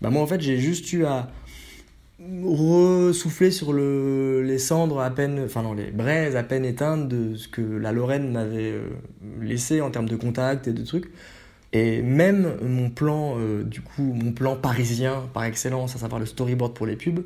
bah 0.01 0.09
moi 0.09 0.21
en 0.21 0.27
fait 0.27 0.41
j'ai 0.41 0.57
juste 0.57 0.91
eu 0.93 1.05
à 1.05 1.31
ressouffler 2.19 3.51
sur 3.51 3.73
le, 3.73 4.41
les 4.43 4.57
cendres 4.57 5.01
à 5.01 5.09
peine, 5.11 5.41
enfin 5.45 5.61
non, 5.61 5.73
les 5.73 5.91
braises 5.91 6.35
à 6.35 6.43
peine 6.43 6.65
éteintes 6.65 7.07
de 7.07 7.35
ce 7.35 7.47
que 7.47 7.61
la 7.61 7.91
Lorraine 7.91 8.31
m'avait 8.31 8.71
euh, 8.71 8.89
laissé 9.41 9.81
en 9.81 9.91
termes 9.91 10.09
de 10.09 10.15
contacts 10.15 10.67
et 10.67 10.73
de 10.73 10.83
trucs. 10.83 11.11
Et 11.73 12.01
même 12.01 12.57
mon 12.61 12.89
plan, 12.89 13.35
euh, 13.37 13.63
du 13.63 13.81
coup, 13.81 14.13
mon 14.13 14.31
plan 14.31 14.55
parisien 14.55 15.23
par 15.33 15.43
excellence, 15.43 15.95
à 15.95 15.99
savoir 15.99 16.19
le 16.19 16.25
storyboard 16.25 16.73
pour 16.73 16.85
les 16.85 16.95
pubs, 16.95 17.23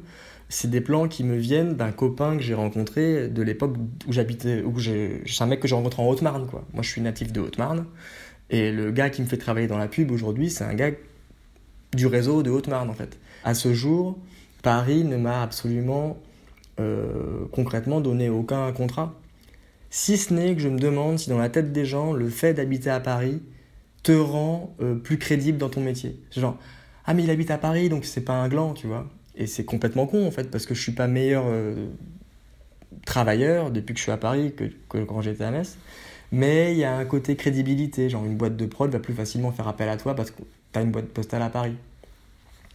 c'est 0.49 0.69
des 0.69 0.81
plans 0.81 1.07
qui 1.07 1.23
me 1.23 1.37
viennent 1.37 1.75
d'un 1.75 1.91
copain 1.91 2.35
que 2.35 2.43
j'ai 2.43 2.53
rencontré 2.53 3.29
de 3.29 3.41
l'époque 3.41 3.75
où 4.07 4.11
j'habitais, 4.11 4.63
où 4.63 4.77
c'est 4.79 5.41
un 5.41 5.45
mec 5.45 5.59
que 5.61 5.67
j'ai 5.67 5.75
rencontré 5.75 6.01
en 6.01 6.07
Haute-Marne, 6.07 6.47
quoi. 6.47 6.65
Moi, 6.73 6.83
je 6.83 6.89
suis 6.89 7.01
natif 7.01 7.31
de 7.31 7.39
Haute-Marne. 7.39 7.85
Et 8.49 8.71
le 8.71 8.91
gars 8.91 9.09
qui 9.09 9.21
me 9.21 9.27
fait 9.27 9.37
travailler 9.37 9.67
dans 9.67 9.77
la 9.77 9.87
pub 9.87 10.11
aujourd'hui, 10.11 10.49
c'est 10.49 10.65
un 10.65 10.73
gars 10.73 10.91
du 11.93 12.05
réseau 12.05 12.43
de 12.43 12.49
Haute-Marne, 12.49 12.89
en 12.89 12.93
fait. 12.93 13.17
À 13.45 13.53
ce 13.53 13.73
jour, 13.73 14.17
Paris 14.61 15.05
ne 15.05 15.15
m'a 15.15 15.41
absolument 15.41 16.17
euh, 16.79 17.45
concrètement 17.51 18.01
donné 18.01 18.29
aucun 18.29 18.71
contrat. 18.73 19.13
Si 19.89 20.17
ce 20.17 20.33
n'est 20.33 20.55
que 20.55 20.61
je 20.61 20.69
me 20.69 20.79
demande 20.79 21.17
si 21.19 21.29
dans 21.29 21.37
la 21.37 21.49
tête 21.49 21.71
des 21.71 21.85
gens, 21.85 22.11
le 22.11 22.29
fait 22.29 22.53
d'habiter 22.53 22.89
à 22.89 22.99
Paris 22.99 23.41
te 24.03 24.11
rend 24.11 24.75
euh, 24.81 24.95
plus 24.95 25.17
crédible 25.17 25.57
dans 25.57 25.69
ton 25.69 25.81
métier. 25.81 26.19
Genre, 26.35 26.57
ah 27.05 27.13
mais 27.13 27.23
il 27.23 27.29
habite 27.29 27.51
à 27.51 27.57
Paris, 27.57 27.89
donc 27.89 28.05
c'est 28.05 28.21
pas 28.21 28.33
un 28.33 28.47
gland, 28.47 28.73
tu 28.73 28.87
vois. 28.87 29.07
Et 29.35 29.47
c'est 29.47 29.63
complètement 29.63 30.07
con 30.07 30.25
en 30.25 30.31
fait, 30.31 30.49
parce 30.51 30.65
que 30.65 30.73
je 30.73 30.81
suis 30.81 30.91
pas 30.91 31.07
meilleur 31.07 31.45
euh, 31.47 31.87
travailleur 33.05 33.71
depuis 33.71 33.93
que 33.93 33.99
je 33.99 34.03
suis 34.03 34.11
à 34.11 34.17
Paris 34.17 34.53
que, 34.55 35.03
quand 35.03 35.21
j'étais 35.21 35.43
à 35.43 35.51
Metz. 35.51 35.77
Mais 36.31 36.73
il 36.73 36.77
y 36.77 36.83
a 36.83 36.95
un 36.95 37.05
côté 37.05 37.35
crédibilité, 37.35 38.09
genre 38.09 38.25
une 38.25 38.37
boîte 38.37 38.55
de 38.55 38.65
prod 38.65 38.89
va 38.89 38.99
plus 38.99 39.13
facilement 39.13 39.51
faire 39.51 39.67
appel 39.67 39.89
à 39.89 39.97
toi 39.97 40.15
parce 40.15 40.31
que 40.31 40.41
tu 40.71 40.79
as 40.79 40.81
une 40.81 40.91
boîte 40.91 41.07
postale 41.07 41.41
à 41.41 41.49
Paris. 41.49 41.75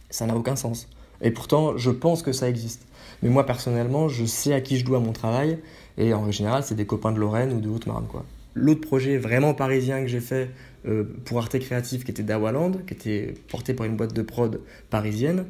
Ça 0.09 0.25
n'a 0.25 0.35
aucun 0.35 0.55
sens. 0.55 0.87
Et 1.21 1.31
pourtant, 1.31 1.75
je 1.77 1.89
pense 1.89 2.21
que 2.21 2.31
ça 2.31 2.47
existe. 2.47 2.85
Mais 3.23 3.29
moi 3.29 3.45
personnellement, 3.45 4.09
je 4.09 4.25
sais 4.25 4.53
à 4.53 4.61
qui 4.61 4.77
je 4.77 4.85
dois 4.85 4.99
mon 4.99 5.11
travail, 5.11 5.57
et 5.97 6.13
en 6.13 6.29
général, 6.31 6.63
c'est 6.63 6.75
des 6.75 6.85
copains 6.85 7.11
de 7.11 7.19
Lorraine 7.19 7.51
ou 7.53 7.59
de 7.59 7.69
Haute-Marne. 7.69 8.05
quoi. 8.07 8.23
L'autre 8.53 8.81
projet 8.81 9.17
vraiment 9.17 9.53
parisien 9.53 10.01
que 10.01 10.07
j'ai 10.07 10.19
fait 10.19 10.51
euh, 10.87 11.03
pour 11.25 11.37
Arte 11.39 11.59
Créatif, 11.59 12.03
qui 12.03 12.11
était 12.11 12.23
Dawaland, 12.23 12.71
qui 12.87 12.93
était 12.93 13.33
porté 13.49 13.73
par 13.73 13.85
une 13.85 13.95
boîte 13.95 14.13
de 14.13 14.21
prod 14.21 14.61
parisienne, 14.89 15.45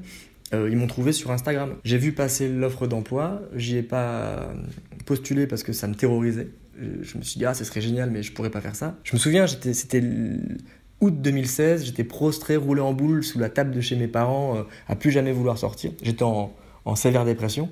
euh, 0.54 0.70
ils 0.70 0.78
m'ont 0.78 0.88
trouvé 0.88 1.12
sur 1.12 1.32
Instagram. 1.32 1.76
J'ai 1.84 1.98
vu 1.98 2.14
passer 2.14 2.48
l'offre 2.48 2.88
d'emploi, 2.88 3.42
j'y 3.56 3.78
ai 3.78 3.84
pas 3.84 4.54
postulé 5.06 5.46
parce 5.48 5.64
que 5.64 5.74
ça 5.74 5.88
me 5.88 5.96
terrorisait. 5.96 6.50
Je 6.80 7.18
me 7.18 7.24
suis 7.24 7.40
dit, 7.40 7.46
ah, 7.46 7.54
ce 7.54 7.64
serait 7.64 7.82
génial, 7.82 8.12
mais 8.12 8.24
je 8.24 8.32
pourrais 8.32 8.52
pas 8.52 8.62
faire 8.62 8.76
ça. 8.76 8.98
Je 9.04 9.16
me 9.16 9.20
souviens, 9.20 9.48
c'était 9.48 10.04
août 11.02 11.22
2016, 11.22 11.86
j'étais 11.86 12.04
prostré, 12.04 12.56
roulé 12.56 12.82
en 12.82 12.94
boule 12.94 13.24
sous 13.24 13.40
la 13.40 13.50
table 13.50 13.72
de 13.72 13.82
chez 13.82 13.96
mes 13.96 14.08
parents, 14.08 14.58
euh, 14.58 14.64
à 14.88 14.96
plus 14.96 15.12
jamais 15.12 15.32
vouloir 15.32 15.58
sortir. 15.58 15.92
J'étais 16.02 16.24
en, 16.24 16.54
en, 16.86 16.96
sévère 16.96 17.26
dépression. 17.26 17.70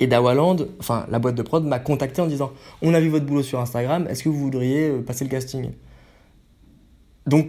Et 0.00 0.06
Dawaland, 0.06 0.56
enfin 0.80 1.06
la 1.10 1.18
boîte 1.18 1.34
de 1.34 1.42
prod, 1.42 1.64
m'a 1.64 1.78
contacté 1.78 2.22
en 2.22 2.26
disant 2.26 2.52
On 2.82 2.94
a 2.94 3.00
vu 3.00 3.08
votre 3.08 3.26
boulot 3.26 3.42
sur 3.42 3.60
Instagram, 3.60 4.06
est-ce 4.08 4.22
que 4.24 4.28
vous 4.28 4.38
voudriez 4.38 4.90
passer 5.06 5.24
le 5.24 5.30
casting? 5.30 5.70
Donc, 7.26 7.48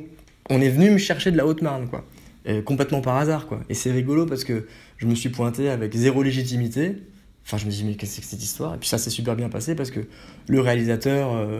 on 0.49 0.61
est 0.61 0.69
venu 0.69 0.91
me 0.91 0.97
chercher 0.97 1.31
de 1.31 1.37
la 1.37 1.45
Haute-Marne, 1.45 1.87
quoi 1.87 2.05
complètement 2.63 3.01
par 3.01 3.17
hasard 3.17 3.47
quoi. 3.47 3.61
Et 3.69 3.73
c'est 3.73 3.91
rigolo 3.91 4.27
parce 4.27 4.43
que 4.43 4.67
je 4.97 5.07
me 5.07 5.15
suis 5.15 5.29
pointé 5.29 5.67
avec 5.67 5.95
zéro 5.95 6.21
légitimité 6.21 7.01
Enfin, 7.45 7.57
je 7.57 7.67
me 7.67 7.71
dis, 7.71 7.83
mais 7.83 7.93
qu'est-ce 7.93 8.15
que 8.15 8.15
c'est 8.15 8.21
que 8.21 8.27
cette 8.27 8.43
histoire? 8.43 8.73
Et 8.73 8.77
puis 8.79 8.89
ça 8.89 8.97
s'est 8.97 9.11
super 9.11 9.35
bien 9.35 9.49
passé 9.49 9.75
parce 9.75 9.91
que 9.91 9.99
le 10.47 10.61
réalisateur 10.61 11.31
euh, 11.35 11.59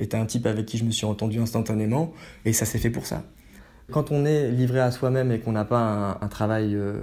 était 0.00 0.16
un 0.16 0.26
type 0.26 0.44
avec 0.44 0.66
qui 0.66 0.76
je 0.76 0.84
me 0.84 0.90
suis 0.90 1.06
entendu 1.06 1.38
instantanément 1.38 2.12
et 2.44 2.52
ça 2.52 2.64
s'est 2.64 2.78
fait 2.78 2.90
pour 2.90 3.06
ça. 3.06 3.22
Quand 3.92 4.10
on 4.10 4.24
est 4.26 4.50
livré 4.50 4.80
à 4.80 4.90
soi-même 4.90 5.30
et 5.30 5.38
qu'on 5.38 5.52
n'a 5.52 5.64
pas 5.64 6.18
un, 6.20 6.26
travail 6.26 6.74
euh, 6.74 7.00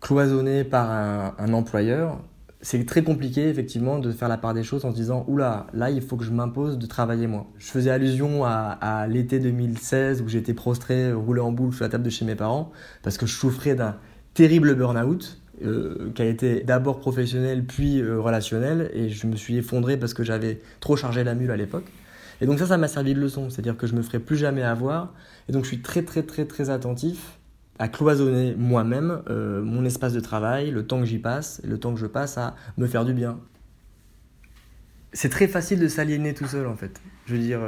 cloisonné 0.00 0.64
par 0.64 0.90
un, 0.90 1.52
employeur, 1.52 2.18
c'est 2.60 2.84
très 2.84 3.02
compliqué 3.02 3.48
effectivement 3.48 3.98
de 3.98 4.10
faire 4.10 4.28
la 4.28 4.36
part 4.36 4.52
des 4.52 4.64
choses 4.64 4.84
en 4.84 4.90
se 4.90 4.96
disant 4.96 5.24
oula 5.28 5.68
là 5.74 5.90
il 5.90 6.02
faut 6.02 6.16
que 6.16 6.24
je 6.24 6.32
m'impose 6.32 6.78
de 6.78 6.86
travailler 6.86 7.26
moi. 7.26 7.46
Je 7.58 7.66
faisais 7.66 7.90
allusion 7.90 8.44
à, 8.44 8.78
à 8.80 9.06
l'été 9.06 9.38
2016 9.38 10.22
où 10.22 10.28
j'étais 10.28 10.54
prostré 10.54 11.12
roulé 11.12 11.40
en 11.40 11.52
boule 11.52 11.72
sur 11.72 11.84
la 11.84 11.88
table 11.88 12.04
de 12.04 12.10
chez 12.10 12.24
mes 12.24 12.34
parents 12.34 12.72
parce 13.02 13.16
que 13.16 13.26
je 13.26 13.34
souffrais 13.34 13.76
d'un 13.76 13.96
terrible 14.34 14.74
burn-out 14.74 15.40
euh, 15.64 16.10
qui 16.14 16.22
a 16.22 16.24
été 16.24 16.60
d'abord 16.60 16.98
professionnel 16.98 17.64
puis 17.64 18.00
euh, 18.00 18.20
relationnel 18.20 18.90
et 18.92 19.08
je 19.08 19.26
me 19.26 19.36
suis 19.36 19.56
effondré 19.56 19.96
parce 19.96 20.14
que 20.14 20.24
j'avais 20.24 20.60
trop 20.80 20.96
chargé 20.96 21.24
la 21.24 21.34
mule 21.34 21.50
à 21.50 21.56
l'époque. 21.56 21.86
Et 22.40 22.46
donc 22.46 22.58
ça, 22.60 22.66
ça 22.66 22.76
m'a 22.76 22.86
servi 22.86 23.14
de 23.14 23.20
leçon, 23.20 23.50
c'est-à-dire 23.50 23.76
que 23.76 23.88
je 23.88 23.94
me 23.96 24.02
ferai 24.02 24.20
plus 24.20 24.36
jamais 24.36 24.62
avoir 24.62 25.14
et 25.48 25.52
donc 25.52 25.64
je 25.64 25.68
suis 25.68 25.82
très 25.82 26.02
très 26.02 26.22
très 26.22 26.44
très 26.44 26.70
attentif 26.70 27.37
à 27.78 27.88
cloisonner 27.88 28.54
moi-même 28.56 29.22
euh, 29.28 29.62
mon 29.62 29.84
espace 29.84 30.12
de 30.12 30.20
travail, 30.20 30.70
le 30.70 30.86
temps 30.86 31.00
que 31.00 31.06
j'y 31.06 31.18
passe, 31.18 31.60
le 31.64 31.78
temps 31.78 31.94
que 31.94 32.00
je 32.00 32.06
passe 32.06 32.38
à 32.38 32.56
me 32.76 32.86
faire 32.86 33.04
du 33.04 33.12
bien. 33.12 33.38
C'est 35.12 35.30
très 35.30 35.48
facile 35.48 35.78
de 35.80 35.88
s'aliéner 35.88 36.34
tout 36.34 36.46
seul 36.46 36.66
en 36.66 36.76
fait. 36.76 37.00
Je 37.26 37.34
veux 37.34 37.40
dire, 37.40 37.60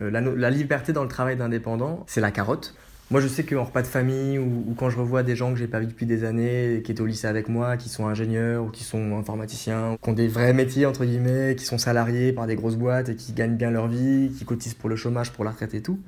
la, 0.00 0.20
la 0.20 0.50
liberté 0.50 0.92
dans 0.92 1.02
le 1.02 1.08
travail 1.08 1.36
d'indépendant, 1.36 2.04
c'est 2.06 2.20
la 2.20 2.30
carotte. 2.30 2.74
Moi, 3.10 3.20
je 3.20 3.28
sais 3.28 3.44
qu'en 3.44 3.64
repas 3.64 3.82
de 3.82 3.86
famille 3.86 4.38
ou, 4.38 4.74
quand 4.78 4.88
je 4.88 4.96
revois 4.96 5.22
des 5.22 5.36
gens 5.36 5.52
que 5.52 5.58
j'ai 5.58 5.66
pas 5.66 5.78
vus 5.78 5.86
depuis 5.86 6.06
des 6.06 6.24
années, 6.24 6.82
qui 6.84 6.90
étaient 6.90 7.02
au 7.02 7.06
lycée 7.06 7.26
avec 7.26 7.48
moi, 7.48 7.76
qui 7.76 7.90
sont 7.90 8.06
ingénieurs 8.06 8.64
ou 8.64 8.70
qui 8.70 8.82
sont 8.82 9.18
informaticiens, 9.18 9.98
qui 10.02 10.08
ont 10.08 10.14
des 10.14 10.26
vrais 10.26 10.54
métiers, 10.54 10.86
entre 10.86 11.04
guillemets, 11.04 11.54
qui 11.54 11.66
sont 11.66 11.76
salariés 11.76 12.32
par 12.32 12.46
des 12.46 12.56
grosses 12.56 12.76
boîtes 12.76 13.10
et 13.10 13.14
qui 13.14 13.32
gagnent 13.32 13.56
bien 13.56 13.70
leur 13.70 13.88
vie, 13.88 14.32
qui 14.36 14.46
cotisent 14.46 14.74
pour 14.74 14.88
le 14.88 14.96
chômage, 14.96 15.32
pour 15.32 15.44
la 15.44 15.50
retraite 15.50 15.74
et 15.74 15.82
tout. 15.82 16.00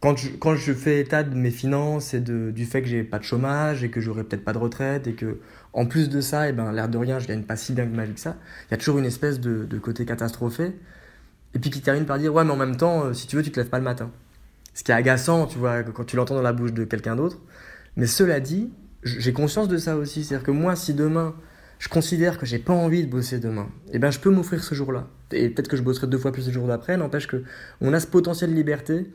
Quand 0.00 0.16
je, 0.16 0.72
fais 0.72 1.00
état 1.00 1.22
de 1.22 1.34
mes 1.34 1.50
finances 1.50 2.14
et 2.14 2.20
du 2.20 2.64
fait 2.64 2.80
que 2.80 2.88
j'ai 2.88 3.02
pas 3.04 3.18
de 3.18 3.24
chômage 3.24 3.84
et 3.84 3.90
que 3.90 4.00
j'aurai 4.00 4.24
peut-être 4.24 4.44
pas 4.44 4.54
de 4.54 4.58
retraite 4.58 5.06
et 5.06 5.12
que, 5.12 5.40
en 5.74 5.84
plus 5.84 6.08
de 6.08 6.22
ça, 6.22 6.46
et 6.46 6.50
eh 6.50 6.52
ben, 6.52 6.72
l'air 6.72 6.88
de 6.88 6.96
rien, 6.96 7.18
je 7.18 7.28
gagne 7.28 7.42
pas 7.42 7.56
si 7.56 7.74
bien 7.74 7.84
que 7.84 7.94
ma 7.94 8.06
vie 8.06 8.14
que 8.14 8.20
ça, 8.20 8.36
il 8.68 8.70
y 8.70 8.74
a 8.74 8.76
toujours 8.78 8.98
une 8.98 9.04
espèce 9.04 9.40
de, 9.40 9.78
côté 9.78 10.06
catastrophé. 10.06 10.72
Et 11.54 11.58
puis 11.58 11.68
qui 11.68 11.82
termine 11.82 12.06
par 12.06 12.18
dire, 12.18 12.32
ouais, 12.32 12.44
mais 12.44 12.52
en 12.52 12.56
même 12.56 12.76
temps, 12.76 13.04
euh, 13.04 13.12
si 13.12 13.26
tu 13.26 13.36
veux, 13.36 13.42
tu 13.42 13.50
te 13.50 13.60
lèves 13.60 13.68
pas 13.68 13.78
le 13.78 13.84
matin. 13.84 14.10
Ce 14.72 14.84
qui 14.84 14.92
est 14.92 14.94
agaçant, 14.94 15.46
tu 15.46 15.58
vois, 15.58 15.82
quand 15.82 16.04
tu 16.04 16.16
l'entends 16.16 16.36
dans 16.36 16.42
la 16.42 16.52
bouche 16.52 16.72
de 16.72 16.84
quelqu'un 16.84 17.16
d'autre. 17.16 17.38
Mais 17.96 18.06
cela 18.06 18.40
dit, 18.40 18.70
j'ai 19.02 19.32
conscience 19.32 19.68
de 19.68 19.76
ça 19.76 19.96
aussi. 19.96 20.24
C'est-à-dire 20.24 20.46
que 20.46 20.52
moi, 20.52 20.76
si 20.76 20.94
demain, 20.94 21.34
je 21.78 21.88
considère 21.88 22.38
que 22.38 22.46
j'ai 22.46 22.58
pas 22.58 22.72
envie 22.72 23.04
de 23.04 23.10
bosser 23.10 23.38
demain, 23.38 23.68
eh 23.92 23.98
ben, 23.98 24.10
je 24.10 24.20
peux 24.20 24.30
m'offrir 24.30 24.62
ce 24.62 24.74
jour-là. 24.74 25.08
Et 25.32 25.50
peut-être 25.50 25.68
que 25.68 25.76
je 25.76 25.82
bosserai 25.82 26.06
deux 26.06 26.18
fois 26.18 26.32
plus 26.32 26.46
le 26.46 26.52
jour 26.52 26.68
d'après, 26.68 26.96
n'empêche 26.96 27.26
que 27.26 27.42
on 27.80 27.92
a 27.92 28.00
ce 28.00 28.06
potentiel 28.06 28.50
de 28.50 28.54
liberté. 28.54 29.06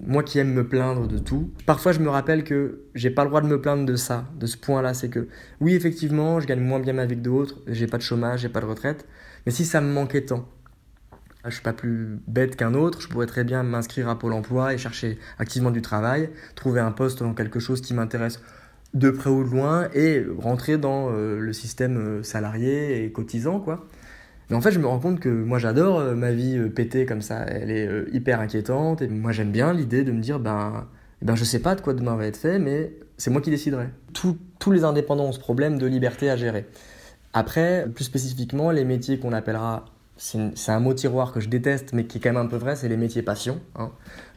Moi 0.00 0.22
qui 0.22 0.38
aime 0.38 0.52
me 0.52 0.66
plaindre 0.66 1.06
de 1.06 1.18
tout, 1.18 1.52
parfois 1.66 1.92
je 1.92 2.00
me 2.00 2.08
rappelle 2.08 2.44
que 2.44 2.82
j'ai 2.94 3.10
pas 3.10 3.22
le 3.22 3.28
droit 3.28 3.40
de 3.40 3.46
me 3.46 3.60
plaindre 3.60 3.86
de 3.86 3.96
ça, 3.96 4.26
de 4.38 4.46
ce 4.46 4.56
point-là. 4.56 4.92
C'est 4.92 5.08
que, 5.08 5.28
oui, 5.60 5.74
effectivement, 5.74 6.40
je 6.40 6.46
gagne 6.46 6.60
moins 6.60 6.80
bien 6.80 6.92
ma 6.92 7.06
vie 7.06 7.16
que 7.16 7.20
d'autres, 7.20 7.62
j'ai 7.68 7.86
pas 7.86 7.98
de 7.98 8.02
chômage, 8.02 8.40
j'ai 8.40 8.48
pas 8.48 8.60
de 8.60 8.66
retraite, 8.66 9.06
mais 9.46 9.52
si 9.52 9.64
ça 9.64 9.80
me 9.80 9.92
manquait 9.92 10.22
tant, 10.22 10.48
je 11.44 11.50
suis 11.50 11.62
pas 11.62 11.72
plus 11.72 12.18
bête 12.26 12.56
qu'un 12.56 12.74
autre, 12.74 13.00
je 13.00 13.08
pourrais 13.08 13.26
très 13.26 13.44
bien 13.44 13.62
m'inscrire 13.62 14.08
à 14.08 14.18
Pôle 14.18 14.32
emploi 14.32 14.74
et 14.74 14.78
chercher 14.78 15.18
activement 15.38 15.70
du 15.70 15.82
travail, 15.82 16.30
trouver 16.54 16.80
un 16.80 16.92
poste 16.92 17.22
dans 17.22 17.34
quelque 17.34 17.60
chose 17.60 17.80
qui 17.80 17.94
m'intéresse 17.94 18.40
de 18.94 19.10
près 19.10 19.30
ou 19.30 19.44
de 19.44 19.50
loin 19.50 19.88
et 19.92 20.24
rentrer 20.38 20.78
dans 20.78 21.10
euh, 21.10 21.38
le 21.38 21.52
système 21.52 21.96
euh, 21.98 22.22
salarié 22.22 23.04
et 23.04 23.12
cotisant 23.12 23.60
quoi. 23.60 23.86
Mais 24.50 24.56
en 24.56 24.60
fait, 24.60 24.72
je 24.72 24.78
me 24.78 24.86
rends 24.86 24.98
compte 24.98 25.20
que 25.20 25.28
moi 25.28 25.58
j'adore 25.58 26.00
euh, 26.00 26.14
ma 26.14 26.32
vie 26.32 26.58
pétée 26.70 27.06
comme 27.06 27.22
ça, 27.22 27.44
elle 27.44 27.70
est 27.70 27.88
hyper 28.12 28.40
inquiétante 28.40 29.02
et 29.02 29.08
moi 29.08 29.32
j'aime 29.32 29.50
bien 29.50 29.72
l'idée 29.72 30.04
de 30.04 30.12
me 30.12 30.20
dire 30.20 30.38
ben 30.38 30.86
eh 31.22 31.24
ben 31.24 31.34
je 31.34 31.44
sais 31.44 31.60
pas 31.60 31.74
de 31.74 31.80
quoi 31.80 31.94
demain 31.94 32.16
va 32.16 32.26
être 32.26 32.36
fait 32.36 32.58
mais 32.58 32.92
c'est 33.16 33.30
moi 33.30 33.40
qui 33.40 33.50
déciderai. 33.50 33.88
tous 34.12 34.70
les 34.70 34.84
indépendants 34.84 35.26
ont 35.26 35.32
ce 35.32 35.38
problème 35.38 35.78
de 35.78 35.86
liberté 35.86 36.30
à 36.30 36.36
gérer. 36.36 36.66
Après, 37.32 37.86
plus 37.92 38.04
spécifiquement, 38.04 38.70
les 38.70 38.84
métiers 38.84 39.18
qu'on 39.18 39.32
appellera 39.32 39.86
c'est 40.16 40.70
un 40.70 40.80
mot 40.80 40.94
tiroir 40.94 41.32
que 41.32 41.40
je 41.40 41.48
déteste, 41.48 41.92
mais 41.92 42.04
qui 42.04 42.18
est 42.18 42.20
quand 42.20 42.32
même 42.32 42.44
un 42.44 42.48
peu 42.48 42.56
vrai, 42.56 42.76
c'est 42.76 42.88
les 42.88 42.96
métiers 42.96 43.22
passion. 43.22 43.60
Hein. 43.76 43.90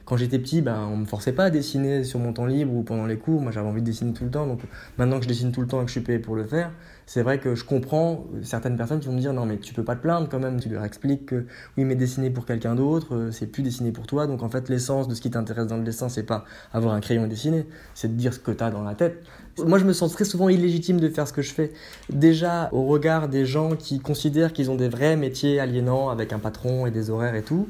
Quand 0.07 0.15
j'étais 0.15 0.39
petit, 0.39 0.61
ben, 0.61 0.87
on 0.89 0.95
me 0.95 1.05
forçait 1.05 1.33
pas 1.33 1.43
à 1.43 1.49
dessiner 1.49 2.05
sur 2.05 2.17
mon 2.17 2.31
temps 2.31 2.45
libre 2.45 2.73
ou 2.73 2.81
pendant 2.81 3.05
les 3.05 3.17
cours. 3.17 3.41
Moi, 3.41 3.51
j'avais 3.51 3.67
envie 3.67 3.81
de 3.81 3.87
dessiner 3.87 4.13
tout 4.13 4.23
le 4.23 4.29
temps. 4.29 4.47
Donc, 4.47 4.61
maintenant 4.97 5.17
que 5.17 5.23
je 5.23 5.27
dessine 5.27 5.51
tout 5.51 5.59
le 5.59 5.67
temps 5.67 5.81
et 5.81 5.83
que 5.83 5.89
je 5.89 5.99
suis 5.99 6.01
payé 6.01 6.17
pour 6.17 6.37
le 6.37 6.45
faire, 6.45 6.71
c'est 7.05 7.21
vrai 7.23 7.39
que 7.39 7.55
je 7.55 7.65
comprends 7.65 8.25
certaines 8.41 8.77
personnes 8.77 9.01
qui 9.01 9.07
vont 9.07 9.13
me 9.15 9.19
dire 9.19 9.33
non, 9.33 9.45
mais 9.45 9.57
tu 9.57 9.73
peux 9.73 9.83
pas 9.83 9.97
te 9.97 10.01
plaindre 10.01 10.29
quand 10.29 10.39
même. 10.39 10.61
Tu 10.61 10.69
leur 10.69 10.85
expliques 10.85 11.25
que 11.25 11.45
oui, 11.77 11.83
mais 11.83 11.95
dessiner 11.95 12.29
pour 12.29 12.45
quelqu'un 12.45 12.73
d'autre, 12.73 13.15
euh, 13.15 13.31
c'est 13.31 13.47
plus 13.47 13.63
dessiner 13.63 13.91
pour 13.91 14.07
toi. 14.07 14.27
Donc, 14.27 14.43
en 14.43 14.49
fait, 14.49 14.69
l'essence 14.69 15.09
de 15.09 15.13
ce 15.13 15.19
qui 15.19 15.29
t'intéresse 15.29 15.67
dans 15.67 15.75
le 15.75 15.83
dessin, 15.83 16.07
c'est 16.07 16.23
pas 16.23 16.45
avoir 16.71 16.93
un 16.93 17.01
crayon 17.01 17.25
et 17.25 17.27
dessiner, 17.27 17.67
c'est 17.93 18.07
de 18.07 18.17
dire 18.17 18.33
ce 18.33 18.39
que 18.39 18.51
tu 18.51 18.63
as 18.63 18.71
dans 18.71 18.83
la 18.83 18.95
tête. 18.95 19.25
Moi, 19.57 19.77
je 19.77 19.83
me 19.83 19.91
sens 19.91 20.13
très 20.13 20.23
souvent 20.23 20.47
illégitime 20.47 21.01
de 21.01 21.09
faire 21.09 21.27
ce 21.27 21.33
que 21.33 21.41
je 21.41 21.51
fais. 21.51 21.73
Déjà, 22.09 22.69
au 22.71 22.85
regard 22.85 23.27
des 23.27 23.45
gens 23.45 23.75
qui 23.75 23.99
considèrent 23.99 24.53
qu'ils 24.53 24.71
ont 24.71 24.75
des 24.75 24.87
vrais 24.87 25.17
métiers 25.17 25.59
aliénants 25.59 26.07
avec 26.07 26.31
un 26.31 26.39
patron 26.39 26.85
et 26.87 26.91
des 26.91 27.09
horaires 27.09 27.35
et 27.35 27.43
tout. 27.43 27.67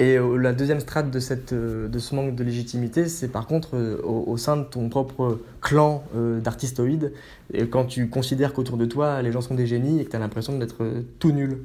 Et 0.00 0.16
euh, 0.16 0.38
la 0.38 0.54
deuxième 0.54 0.80
strate 0.80 1.14
euh, 1.52 1.86
de 1.86 1.98
ce 1.98 2.14
manque 2.14 2.34
de 2.34 2.42
légitimité, 2.42 3.06
c'est 3.06 3.28
par 3.28 3.46
contre 3.46 3.76
euh, 3.76 4.00
au, 4.02 4.38
sein 4.38 4.56
de 4.56 4.64
ton 4.64 4.88
propre 4.88 5.40
clan 5.60 6.02
d'artistoïdes, 6.42 7.12
quand 7.70 7.84
tu 7.84 8.08
considères 8.08 8.54
qu'autour 8.54 8.78
de 8.78 8.86
toi, 8.86 9.20
les 9.20 9.30
gens 9.30 9.42
sont 9.42 9.54
des 9.54 9.66
génies 9.66 10.00
et 10.00 10.06
que 10.06 10.10
tu 10.10 10.16
as 10.16 10.18
l'impression 10.18 10.58
d'être 10.58 10.86
tout 11.18 11.32
nul. 11.32 11.58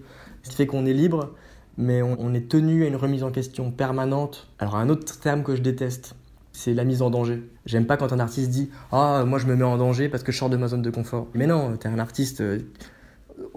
Ce 0.44 0.50
qui 0.50 0.58
fait 0.58 0.68
qu'on 0.68 0.86
est 0.86 0.94
libre, 0.94 1.32
mais 1.78 2.02
on, 2.02 2.34
est 2.34 2.50
tenu 2.50 2.84
à 2.84 2.88
une 2.88 2.98
remise 2.98 3.24
en 3.24 3.32
question 3.32 3.72
permanente. 3.72 4.48
Alors 4.60 4.76
un 4.76 4.90
autre 4.90 5.18
terme 5.20 5.44
que 5.44 5.56
je 5.56 5.62
déteste, 5.62 6.16
c'est 6.52 6.74
la 6.74 6.84
mise 6.84 7.02
en 7.02 7.10
danger. 7.10 7.42
J'aime 7.66 7.86
pas 7.86 7.96
quand 7.96 8.12
un 8.12 8.20
artiste 8.20 8.50
dit 8.50 8.70
Ah, 8.92 9.24
moi 9.26 9.40
je 9.40 9.48
me 9.48 9.56
mets 9.56 9.64
en 9.64 9.78
danger 9.78 10.10
parce 10.10 10.24
que 10.24 10.34
je 10.34 10.38
sors 10.38 10.50
de 10.50 10.58
ma 10.58 10.68
zone 10.68 10.82
de 10.82 10.90
confort. 10.90 11.28
Mais 11.34 11.48
non, 11.48 11.78
tu 11.78 11.88
es 11.88 11.90
un 11.90 12.00
artiste. 12.00 12.44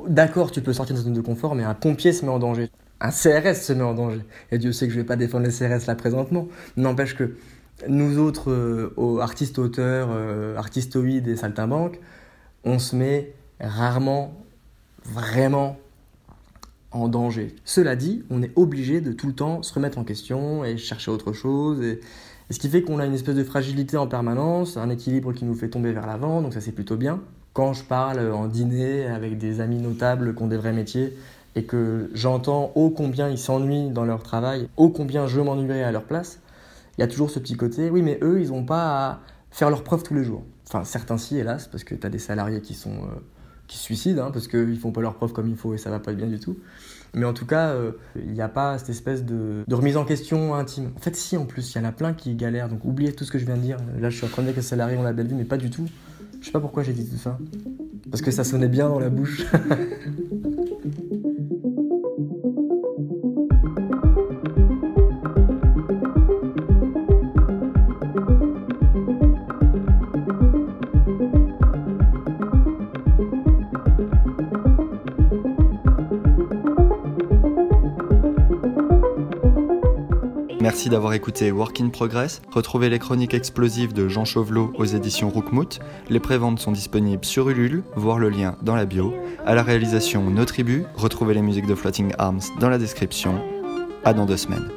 D'accord, 0.06 0.52
tu 0.52 0.60
peux 0.60 0.72
sortir 0.72 0.94
de 0.94 1.00
ta 1.00 1.04
zone 1.04 1.14
de 1.14 1.20
confort, 1.20 1.56
mais 1.56 1.64
un 1.64 1.74
pompier 1.74 2.12
se 2.12 2.24
met 2.24 2.30
en 2.30 2.38
danger 2.38 2.70
un 3.00 3.10
CRS 3.10 3.54
se 3.54 3.72
met 3.72 3.82
en 3.82 3.94
danger. 3.94 4.20
Et 4.50 4.58
Dieu 4.58 4.72
sait 4.72 4.86
que 4.86 4.92
je 4.92 4.98
ne 4.98 5.02
vais 5.02 5.06
pas 5.06 5.16
défendre 5.16 5.46
les 5.46 5.52
CRS 5.52 5.86
là 5.86 5.94
présentement. 5.94 6.48
N'empêche 6.76 7.16
que 7.16 7.36
nous 7.86 8.18
autres, 8.18 8.50
euh, 8.50 9.18
artistes 9.20 9.58
auteurs, 9.58 10.08
euh, 10.10 10.56
artistoïdes 10.56 11.28
et 11.28 11.36
saltimbanques, 11.36 12.00
on 12.64 12.78
se 12.78 12.96
met 12.96 13.32
rarement, 13.60 14.34
vraiment 15.04 15.78
en 16.90 17.08
danger. 17.08 17.54
Cela 17.64 17.96
dit, 17.96 18.24
on 18.30 18.42
est 18.42 18.50
obligé 18.56 19.00
de 19.00 19.12
tout 19.12 19.26
le 19.26 19.34
temps 19.34 19.62
se 19.62 19.72
remettre 19.74 19.98
en 19.98 20.04
question 20.04 20.64
et 20.64 20.76
chercher 20.76 21.10
autre 21.10 21.32
chose. 21.32 21.82
Et, 21.82 22.00
ce 22.50 22.58
qui 22.58 22.70
fait 22.70 22.80
qu'on 22.80 22.98
a 22.98 23.04
une 23.04 23.12
espèce 23.12 23.34
de 23.34 23.44
fragilité 23.44 23.98
en 23.98 24.06
permanence, 24.06 24.78
un 24.78 24.88
équilibre 24.88 25.34
qui 25.34 25.44
nous 25.44 25.54
fait 25.54 25.68
tomber 25.68 25.92
vers 25.92 26.06
l'avant, 26.06 26.40
donc 26.40 26.54
ça 26.54 26.62
c'est 26.62 26.72
plutôt 26.72 26.96
bien. 26.96 27.20
Quand 27.52 27.74
je 27.74 27.84
parle 27.84 28.20
en 28.32 28.46
dîner 28.46 29.06
avec 29.06 29.36
des 29.36 29.60
amis 29.60 29.76
notables 29.76 30.34
qui 30.34 30.42
ont 30.42 30.46
des 30.46 30.56
vrais 30.56 30.72
métiers, 30.72 31.14
et 31.54 31.64
que 31.64 32.10
j'entends 32.14 32.72
ô 32.74 32.90
combien 32.90 33.28
ils 33.28 33.38
s'ennuient 33.38 33.90
dans 33.90 34.04
leur 34.04 34.22
travail, 34.22 34.68
ô 34.76 34.90
combien 34.90 35.26
je 35.26 35.40
m'ennuierais 35.40 35.82
à 35.82 35.92
leur 35.92 36.04
place, 36.04 36.40
il 36.96 37.00
y 37.00 37.04
a 37.04 37.08
toujours 37.08 37.30
ce 37.30 37.38
petit 37.38 37.56
côté, 37.56 37.90
oui 37.90 38.02
mais 38.02 38.18
eux 38.22 38.40
ils 38.40 38.48
n'ont 38.48 38.64
pas 38.64 39.06
à 39.06 39.20
faire 39.50 39.70
leurs 39.70 39.84
preuves 39.84 40.02
tous 40.02 40.14
les 40.14 40.24
jours. 40.24 40.44
Enfin 40.66 40.84
certains 40.84 41.18
si 41.18 41.38
hélas, 41.38 41.68
parce 41.68 41.84
que 41.84 41.94
tu 41.94 42.06
as 42.06 42.10
des 42.10 42.18
salariés 42.18 42.60
qui 42.60 42.74
sont... 42.74 42.90
Euh, 42.90 43.20
qui 43.68 43.76
se 43.76 43.84
suicident, 43.84 44.24
hein, 44.24 44.30
parce 44.32 44.48
qu'ils 44.48 44.78
font 44.78 44.92
pas 44.92 45.02
leurs 45.02 45.14
preuves 45.14 45.32
comme 45.32 45.46
il 45.46 45.56
faut 45.56 45.74
et 45.74 45.78
ça 45.78 45.90
va 45.90 46.00
pas 46.00 46.14
bien 46.14 46.26
du 46.26 46.40
tout. 46.40 46.56
Mais 47.14 47.24
en 47.24 47.32
tout 47.32 47.46
cas, 47.46 47.68
euh, 47.68 47.92
il 48.16 48.32
n'y 48.32 48.40
a 48.40 48.48
pas 48.48 48.78
cette 48.78 48.90
espèce 48.90 49.24
de, 49.24 49.64
de, 49.66 49.74
remise 49.74 49.96
en 49.96 50.04
question 50.04 50.54
intime. 50.54 50.90
En 50.96 51.00
fait, 51.00 51.16
si, 51.16 51.36
en 51.36 51.44
plus, 51.46 51.74
il 51.74 51.78
y 51.78 51.80
en 51.80 51.84
a 51.84 51.92
plein 51.92 52.12
qui 52.12 52.34
galèrent. 52.34 52.68
Donc, 52.68 52.84
oubliez 52.84 53.12
tout 53.12 53.24
ce 53.24 53.30
que 53.30 53.38
je 53.38 53.46
viens 53.46 53.56
de 53.56 53.62
dire. 53.62 53.76
Là, 53.98 54.10
je 54.10 54.16
suis 54.16 54.26
en 54.26 54.28
train 54.28 54.42
de 54.42 54.48
dire 54.48 54.54
que 54.54 54.60
les 54.60 54.66
salariés 54.66 54.96
ont 54.96 55.02
la 55.02 55.12
belle 55.12 55.28
vie, 55.28 55.34
mais 55.34 55.44
pas 55.44 55.56
du 55.56 55.70
tout. 55.70 55.86
Je 56.40 56.46
sais 56.46 56.52
pas 56.52 56.60
pourquoi 56.60 56.82
j'ai 56.82 56.92
dit 56.92 57.06
tout 57.06 57.16
ça. 57.16 57.38
Parce 58.10 58.22
que 58.22 58.30
ça 58.30 58.44
sonnait 58.44 58.68
bien 58.68 58.88
dans 58.88 58.98
la 58.98 59.10
bouche. 59.10 59.42
Merci 80.68 80.90
d'avoir 80.90 81.14
écouté 81.14 81.50
Work 81.50 81.80
in 81.80 81.88
Progress. 81.88 82.42
Retrouvez 82.52 82.90
les 82.90 82.98
chroniques 82.98 83.32
explosives 83.32 83.94
de 83.94 84.06
Jean 84.06 84.26
Chauvelot 84.26 84.70
aux 84.76 84.84
éditions 84.84 85.30
Roukmout. 85.30 85.78
Les 86.10 86.20
préventes 86.20 86.58
sont 86.58 86.72
disponibles 86.72 87.24
sur 87.24 87.48
Ulule, 87.48 87.84
voir 87.96 88.18
le 88.18 88.28
lien 88.28 88.54
dans 88.60 88.76
la 88.76 88.84
bio. 88.84 89.14
À 89.46 89.54
la 89.54 89.62
réalisation 89.62 90.28
Nos 90.28 90.44
Tribus, 90.44 90.84
retrouvez 90.94 91.32
les 91.32 91.40
musiques 91.40 91.66
de 91.66 91.74
Floating 91.74 92.12
Arms 92.18 92.42
dans 92.60 92.68
la 92.68 92.76
description. 92.76 93.40
À 94.04 94.12
dans 94.12 94.26
deux 94.26 94.36
semaines. 94.36 94.68